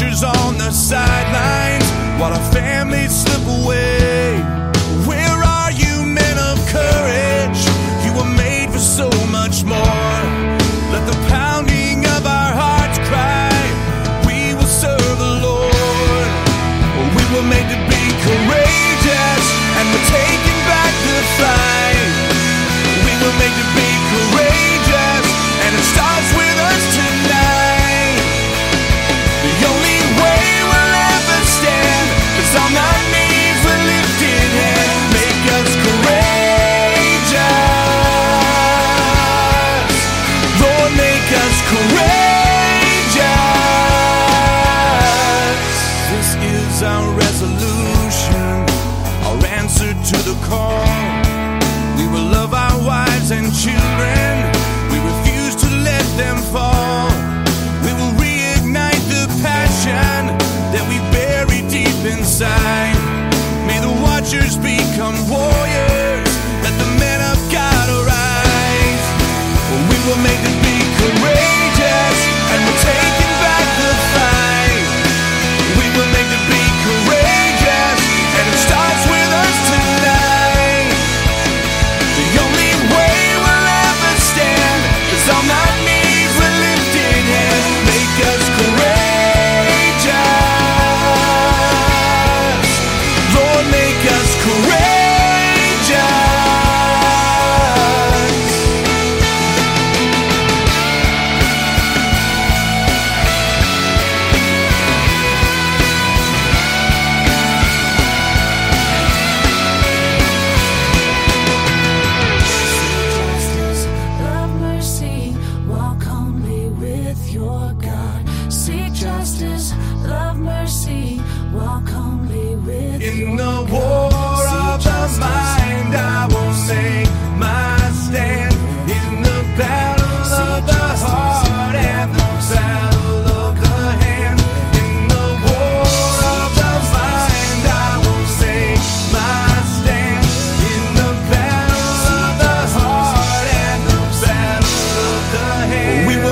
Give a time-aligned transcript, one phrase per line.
[0.00, 1.88] We're on the sidelines
[2.20, 4.38] while our families slip away.
[5.06, 7.60] Where are you, men of courage?
[8.04, 10.15] You were made for so much more.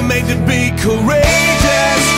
[0.08, 2.13] Made to be courageous,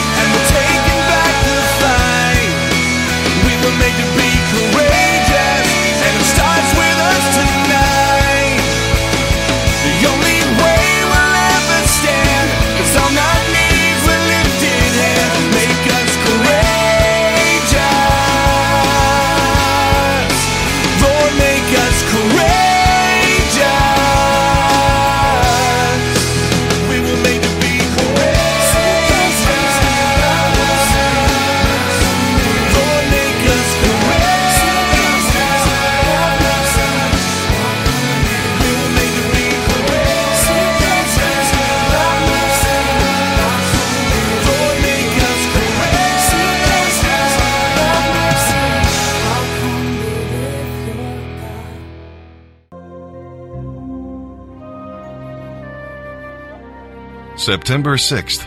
[57.46, 58.44] September 6th.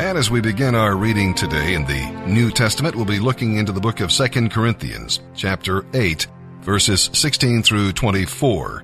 [0.00, 3.70] And as we begin our reading today in the New Testament, we'll be looking into
[3.70, 6.26] the book of 2 Corinthians, chapter 8,
[6.62, 8.82] verses 16 through 24,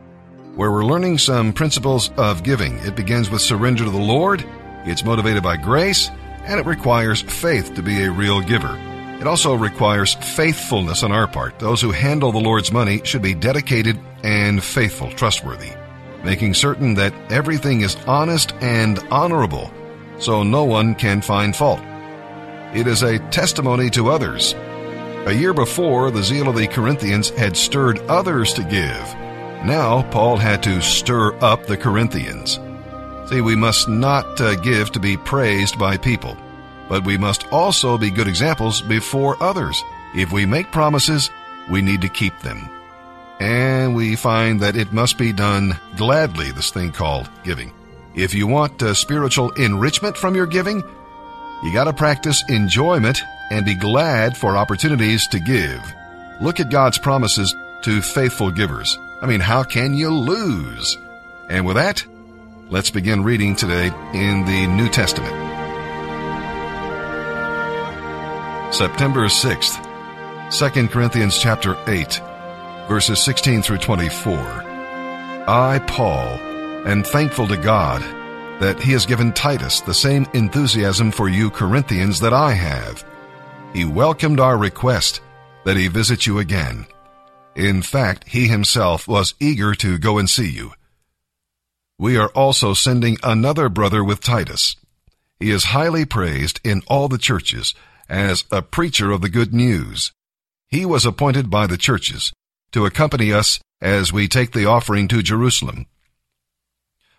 [0.54, 2.76] where we're learning some principles of giving.
[2.86, 4.46] It begins with surrender to the Lord,
[4.84, 6.08] it's motivated by grace,
[6.44, 8.78] and it requires faith to be a real giver.
[9.20, 11.58] It also requires faithfulness on our part.
[11.58, 15.72] Those who handle the Lord's money should be dedicated and faithful, trustworthy,
[16.24, 19.70] making certain that everything is honest and honorable,
[20.18, 21.80] so no one can find fault.
[22.74, 24.54] It is a testimony to others.
[25.26, 29.14] A year before, the zeal of the Corinthians had stirred others to give.
[29.64, 32.58] Now, Paul had to stir up the Corinthians.
[33.30, 36.36] See, we must not uh, give to be praised by people,
[36.88, 39.82] but we must also be good examples before others.
[40.14, 41.30] If we make promises,
[41.70, 42.68] we need to keep them.
[43.44, 47.72] And we find that it must be done gladly, this thing called giving.
[48.14, 50.82] If you want uh, spiritual enrichment from your giving,
[51.64, 55.80] You got to practice enjoyment and be glad for opportunities to give.
[56.42, 57.54] Look at God's promises
[57.84, 58.98] to faithful givers.
[59.22, 60.98] I mean, how can you lose?
[61.48, 62.04] And with that,
[62.68, 65.32] let's begin reading today in the New Testament.
[68.74, 69.80] September 6th,
[70.50, 72.20] 2 Corinthians chapter 8,
[72.88, 74.36] verses 16 through 24.
[75.46, 76.38] I, Paul,
[76.86, 78.02] am thankful to God
[78.60, 83.04] that he has given Titus the same enthusiasm for you Corinthians that I have.
[83.72, 85.20] He welcomed our request
[85.64, 86.86] that he visit you again.
[87.54, 90.72] In fact, he himself was eager to go and see you.
[91.98, 94.76] We are also sending another brother with Titus.
[95.38, 97.74] He is highly praised in all the churches
[98.08, 100.12] as a preacher of the good news.
[100.68, 102.32] He was appointed by the churches
[102.74, 105.86] to accompany us as we take the offering to Jerusalem.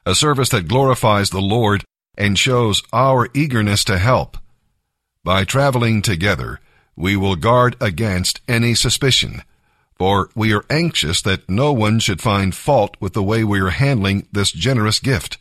[0.06, 1.86] A service that glorifies the Lord
[2.18, 4.38] and shows our eagerness to help.
[5.24, 6.60] By traveling together,
[6.98, 9.44] we will guard against any suspicion,
[9.98, 13.70] for we are anxious that no one should find fault with the way we are
[13.70, 15.38] handling this generous gift.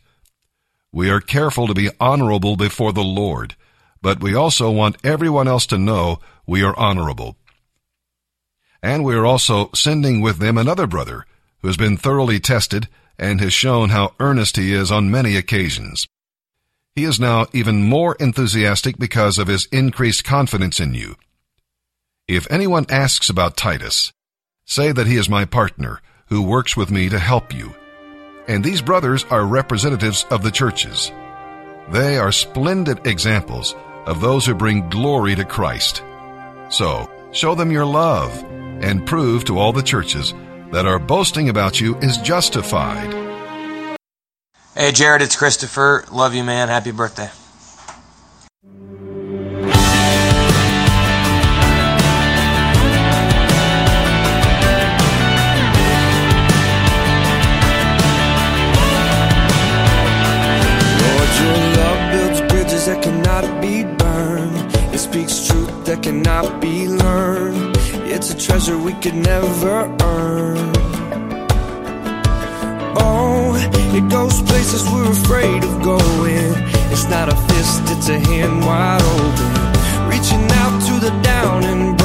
[0.93, 3.57] We are careful to be honorable before the Lord,
[4.01, 7.35] but we also want everyone else to know we are honorable.
[8.85, 11.25] And we are also sending with them another brother
[11.63, 12.87] who has been thoroughly tested
[13.17, 16.05] and has shown how earnest he is on many occasions.
[16.93, 21.15] He is now even more enthusiastic because of his increased confidence in you.
[22.27, 24.13] If anyone asks about Titus,
[24.65, 27.73] say that he is my partner who works with me to help you.
[28.47, 31.11] And these brothers are representatives of the churches.
[31.89, 33.73] They are splendid examples
[34.05, 36.03] of those who bring glory to Christ.
[36.69, 38.45] So, show them your love
[38.85, 40.33] and prove to all the churches
[40.71, 43.11] that our boasting about you is justified.
[44.75, 46.05] Hey, Jared, it's Christopher.
[46.11, 46.67] Love you, man.
[46.67, 47.31] Happy birthday.
[61.01, 63.45] Lord, your love builds bridges that cannot
[66.61, 66.74] be
[68.35, 70.73] a treasure we could never earn.
[72.97, 73.53] Oh,
[73.93, 76.51] it goes places we're afraid of going.
[76.91, 80.09] It's not a fist, it's a hand wide open.
[80.09, 82.04] Reaching out to the down and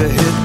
[0.00, 0.43] A hit,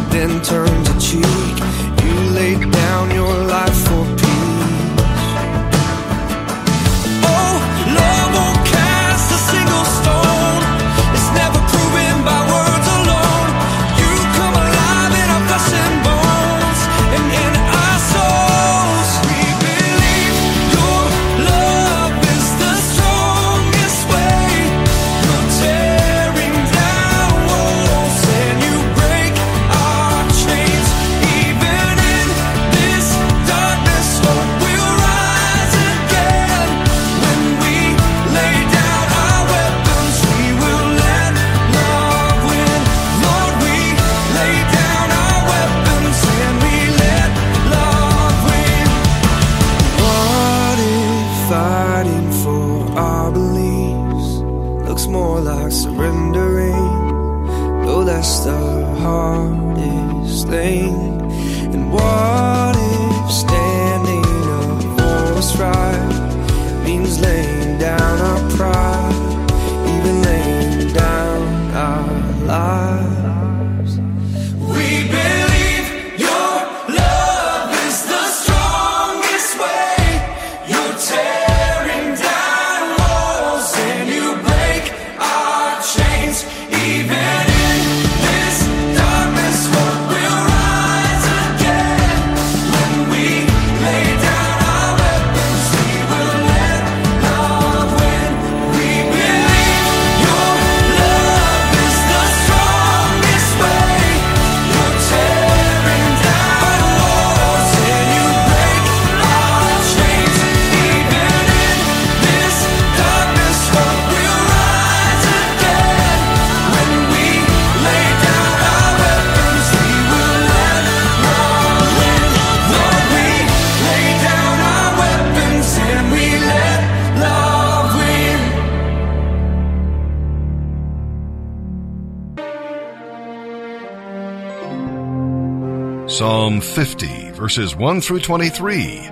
[136.60, 139.10] Psalm 50, verses 1 through 23.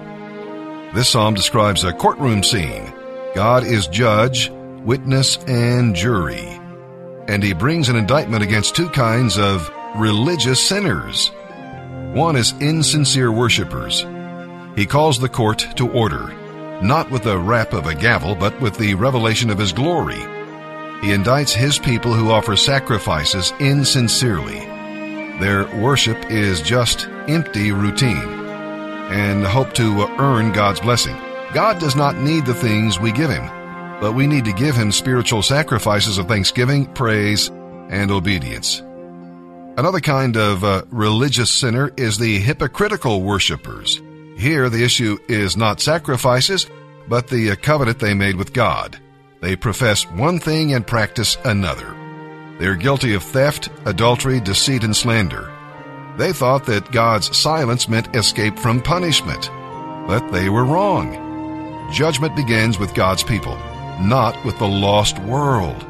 [0.93, 2.91] This psalm describes a courtroom scene.
[3.35, 4.49] God is judge,
[4.83, 6.45] witness, and jury.
[7.29, 11.31] And he brings an indictment against two kinds of religious sinners.
[12.13, 14.05] One is insincere worshippers.
[14.75, 16.33] He calls the court to order,
[16.81, 20.19] not with the rap of a gavel, but with the revelation of his glory.
[20.99, 24.59] He indicts his people who offer sacrifices insincerely.
[25.39, 28.47] Their worship is just empty routine
[29.09, 31.15] and hope to earn God's blessing.
[31.53, 33.45] God does not need the things we give him,
[34.01, 37.49] but we need to give him spiritual sacrifices of thanksgiving, praise,
[37.89, 38.81] and obedience.
[39.77, 44.01] Another kind of uh, religious sinner is the hypocritical worshippers.
[44.37, 46.67] Here, the issue is not sacrifices,
[47.07, 48.99] but the uh, covenant they made with God.
[49.39, 51.95] They profess one thing and practice another.
[52.59, 55.53] They are guilty of theft, adultery, deceit, and slander.
[56.17, 59.51] They thought that God's silence meant escape from punishment,
[60.07, 61.91] but they were wrong.
[61.93, 63.55] Judgment begins with God's people,
[64.01, 65.85] not with the lost world.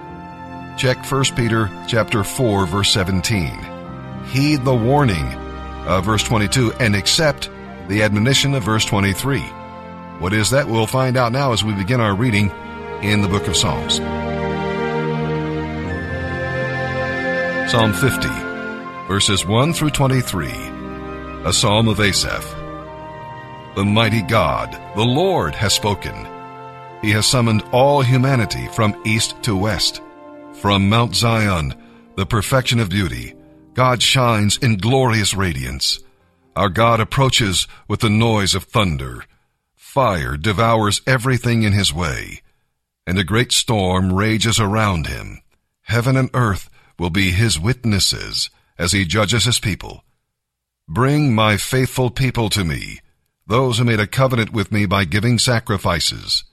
[0.77, 3.57] Check 1 Peter chapter 4 verse 17.
[4.25, 5.25] Heed the warning
[5.87, 7.49] of verse 22 and accept
[7.87, 9.39] the admonition of verse 23.
[10.19, 10.67] What is that?
[10.67, 12.51] We'll find out now as we begin our reading
[13.01, 13.97] in the book of Psalms.
[17.71, 18.46] Psalm 50,
[19.07, 20.49] verses 1 through 23,
[21.45, 22.43] a psalm of Asaph.
[23.75, 26.27] The mighty God, the Lord, has spoken.
[27.01, 30.01] He has summoned all humanity from east to west.
[30.55, 31.73] From Mount Zion,
[32.17, 33.33] the perfection of beauty,
[33.75, 35.99] God shines in glorious radiance.
[36.57, 39.23] Our God approaches with the noise of thunder.
[39.73, 42.41] Fire devours everything in his way,
[43.05, 45.41] and a great storm rages around him.
[45.83, 50.03] Heaven and earth will be his witnesses as he judges his people.
[50.87, 52.99] Bring my faithful people to me,
[53.45, 56.43] those who made a covenant with me by giving sacrifices.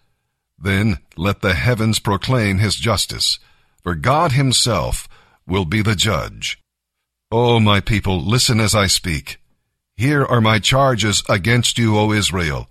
[0.59, 3.39] Then let the heavens proclaim his justice,
[3.83, 5.09] for God himself
[5.47, 6.59] will be the judge.
[7.31, 9.39] O my people, listen as I speak.
[9.97, 12.69] Here are my charges against you, O Israel.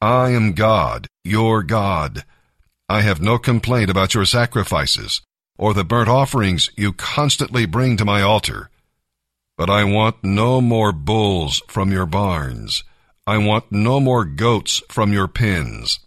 [0.00, 2.24] I am God, your God.
[2.88, 5.22] I have no complaint about your sacrifices
[5.58, 8.70] or the burnt offerings you constantly bring to my altar.
[9.58, 12.84] But I want no more bulls from your barns.
[13.26, 15.98] I want no more goats from your pens.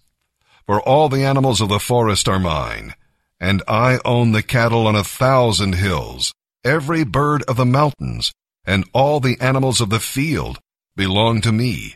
[0.65, 2.95] For all the animals of the forest are mine,
[3.41, 6.33] and I own the cattle on a thousand hills.
[6.63, 8.31] Every bird of the mountains
[8.63, 10.57] and all the animals of the field
[10.95, 11.95] belong to me.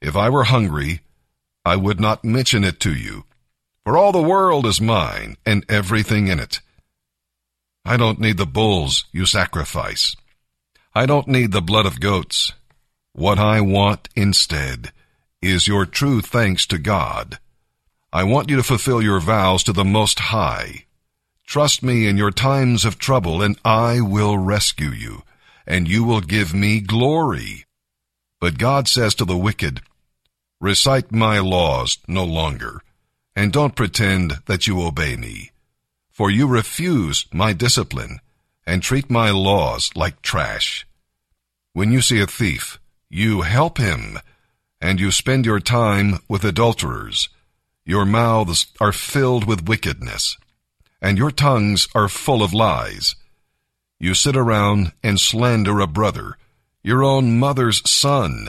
[0.00, 1.02] If I were hungry,
[1.64, 3.24] I would not mention it to you,
[3.84, 6.60] for all the world is mine and everything in it.
[7.84, 10.16] I don't need the bulls you sacrifice.
[10.94, 12.52] I don't need the blood of goats.
[13.12, 14.92] What I want instead
[15.40, 17.38] is your true thanks to God.
[18.12, 20.84] I want you to fulfill your vows to the Most High.
[21.46, 25.22] Trust me in your times of trouble, and I will rescue you,
[25.66, 27.64] and you will give me glory.
[28.40, 29.80] But God says to the wicked,
[30.60, 32.82] Recite my laws no longer,
[33.34, 35.52] and don't pretend that you obey me
[36.12, 38.20] for you refuse my discipline
[38.66, 40.86] and treat my laws like trash.
[41.72, 42.78] When you see a thief,
[43.08, 44.18] you help him,
[44.80, 47.28] and you spend your time with adulterers.
[47.84, 50.36] Your mouths are filled with wickedness,
[51.00, 53.16] and your tongues are full of lies.
[53.98, 56.36] You sit around and slander a brother,
[56.82, 58.48] your own mother's son.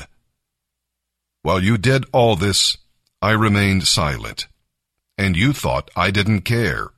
[1.42, 2.78] While you did all this,
[3.22, 4.48] I remained silent,
[5.18, 6.93] and you thought I didn't care.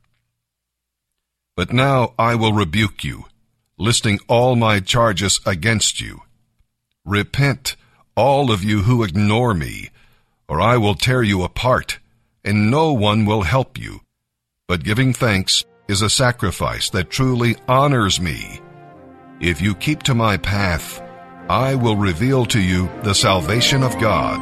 [1.55, 3.25] But now I will rebuke you,
[3.77, 6.21] listing all my charges against you.
[7.05, 7.77] Repent,
[8.15, 9.89] all of you who ignore me,
[10.49, 11.99] or I will tear you apart,
[12.43, 14.01] and no one will help you.
[14.67, 18.59] But giving thanks is a sacrifice that truly honors me.
[19.39, 21.01] If you keep to my path,
[21.47, 24.39] I will reveal to you the salvation of God.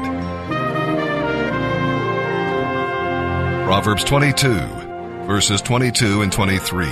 [3.66, 4.83] Proverbs 22
[5.26, 6.88] verses 22 and 23.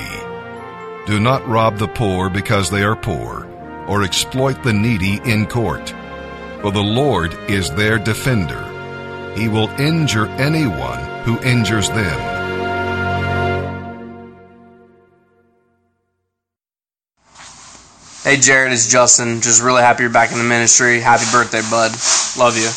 [1.06, 3.46] Do not rob the poor because they are poor,
[3.88, 5.94] or exploit the needy in court.
[6.62, 8.64] For the Lord is their defender.
[9.36, 12.42] He will injure anyone who injures them.
[18.24, 19.42] Hey Jared, it's Justin.
[19.42, 21.00] Just really happy you're back in the ministry.
[21.00, 21.92] Happy birthday, bud.
[22.38, 22.70] Love you.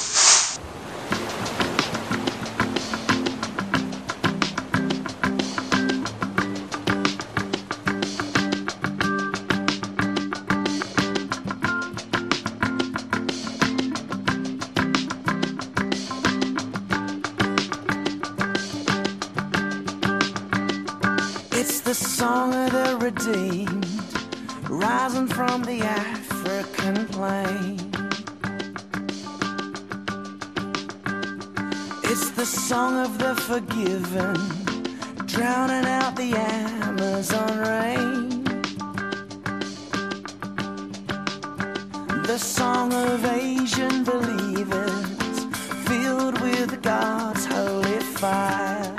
[42.26, 45.46] The song of Asian believers,
[45.86, 48.94] filled with God's holy fire.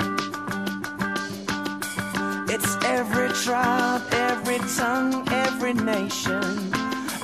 [2.48, 6.72] It's every tribe, every tongue, every nation.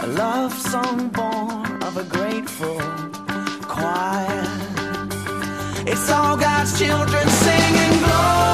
[0.00, 2.80] A love song born of a grateful
[3.68, 4.44] choir.
[5.86, 8.51] It's all God's children singing glory,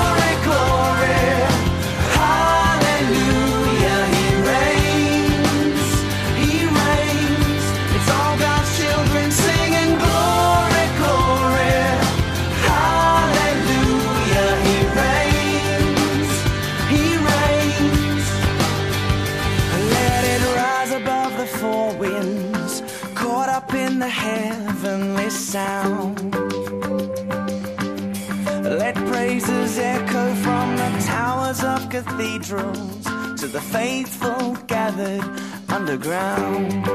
[21.61, 22.83] four winds,
[23.15, 26.33] caught up in the heavenly sound.
[28.62, 33.05] Let praises echo from the towers of cathedrals
[33.41, 35.25] to the faithful gathered
[35.68, 36.87] underground.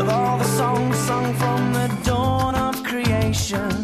[0.00, 3.81] Of all the songs sung from the dawn of creation,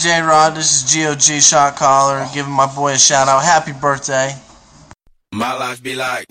[0.00, 3.44] J Rod, this is GOG Shot Caller, giving my boy a shout out.
[3.44, 4.34] Happy birthday.
[5.34, 6.24] My life be like,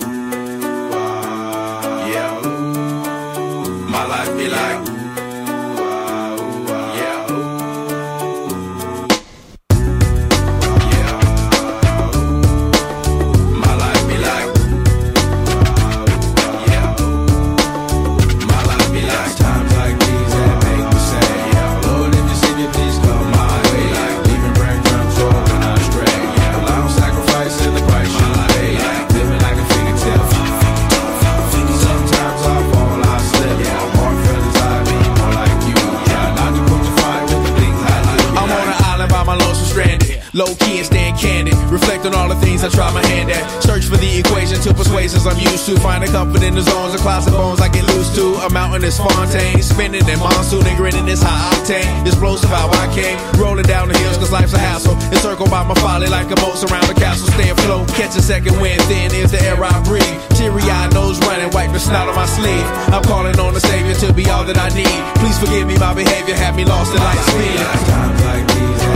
[50.79, 52.07] monsoon and grinning is high octane.
[52.07, 53.17] Explosive how I came.
[53.39, 54.95] Rolling down the hills cause life's a hassle.
[55.11, 57.27] Encircled by my folly like a moat around the castle.
[57.33, 57.87] Stay afloat.
[57.89, 58.81] Catch a second wind.
[58.83, 60.19] Thin is the air I breathe.
[60.35, 61.51] Teary eyed nose running.
[61.51, 62.65] Wipe the snout on my sleeve.
[62.93, 64.99] I'm calling on the Savior to be all that I need.
[65.19, 66.35] Please forgive me my behavior.
[66.35, 67.59] Had me lost in light speed.
[67.87, 68.88] Times like these